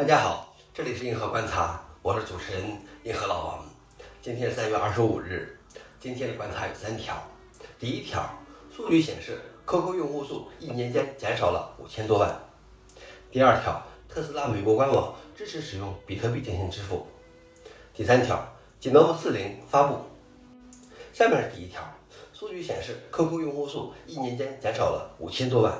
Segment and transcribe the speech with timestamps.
[0.00, 2.62] 大家好，这里是硬核观察，我是主持人
[3.04, 3.66] 硬核老王。
[4.22, 5.58] 今天三月二十五日，
[6.00, 7.22] 今天的观察有三条。
[7.78, 8.26] 第一条，
[8.74, 12.34] 数据显示，QQ 用户数一年间减少了五千多万。
[13.30, 17.06] 第二条，特斯拉美国官网支持使用比特币进行支付。
[17.92, 18.42] 第三条
[18.80, 19.98] ，Genome 四零发布。
[21.12, 21.82] 下面是第一条，
[22.32, 25.78] 数据显示，QQ 用户数一年间减少了五千多万。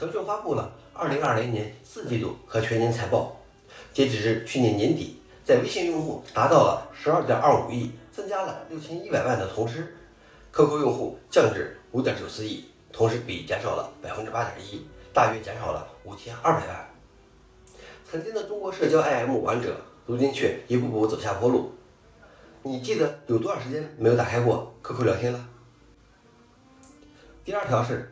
[0.00, 3.36] 腾讯发布了二零二零年四季度和全年财报，
[3.92, 9.94] 截止至去年年底，在微信用户达到了十二点二五亿，增加了六千一百万的同时
[10.54, 16.88] ，QQ 用户降至五点九四亿，同时比减少了百分之八点一，大约减少了五千二百万。
[18.10, 19.76] 曾经的中国社交 IM 王者，
[20.06, 21.74] 如今却一步步走下坡路。
[22.62, 25.46] 你记得有多长时间没有打开过 QQ 聊天了？
[27.44, 28.10] 第二条是。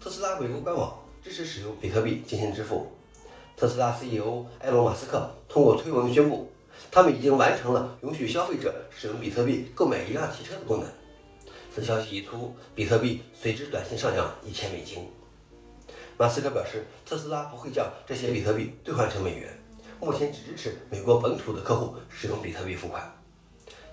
[0.00, 2.86] 特斯拉美国官网支持使用比特币进行支付。
[3.56, 6.48] 特斯拉 CEO 埃隆·马斯克通过推文宣布，
[6.88, 10.88] 他们已经完成了允许消费者使用比特币购买一辆汽车的功能。
[11.74, 15.08] 此消息一出，比特币随之短信上扬一千美金。
[16.16, 19.48] 马斯克表示，特斯拉不会将这些比特币兑换成美元，
[20.00, 23.20] 目前只支持美国本土的客户使用比特币付款。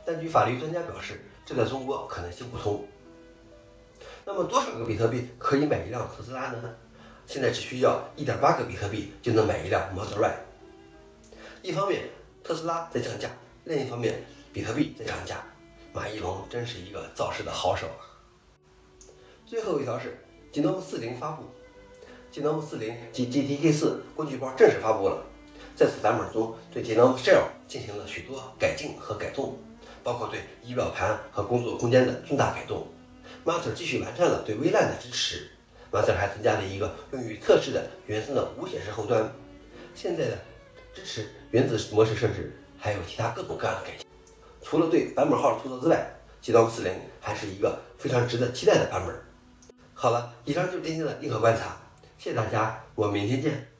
[0.05, 2.85] 但据法律专家表示，这在中国可能行不通。
[4.27, 6.75] 那么多少个比特币可以买一辆特斯拉呢？
[7.27, 10.35] 现在只需要一点八个比特币就能买一辆 Model Y。
[11.61, 12.09] 一方面
[12.43, 13.29] 特斯拉在降价，
[13.65, 15.43] 另一方面比特币在涨价，
[15.93, 18.01] 马一龙真是一个造势的好手啊！
[19.45, 20.17] 最后一条是
[20.51, 21.43] Gnome 四零发布
[22.33, 25.23] ，Gnome 四零及 GTK 四工具包正式发布了。
[25.75, 29.57] 在此版本中，对 g n o m Shell 进行了许多改进和改动，
[30.03, 32.87] 包括对仪表盘和工作空间的重大改动。
[33.45, 35.47] Master 继续完善了对微 LAN 的支持
[35.91, 39.31] ，Master 还增加了一个用于测试的原生的无显示后端。
[39.93, 40.37] 现在的
[40.95, 44.07] 支持原子模式设置，还有其他各种各样的改进。
[44.63, 46.11] 除了对版本号的出错之外
[46.41, 46.91] ，Genome 四零
[47.21, 49.15] 还是一个非常值得期待的版本。
[49.93, 51.77] 好了，以上就是今天的硬核观察，
[52.17, 53.74] 谢谢大家，我们明天见。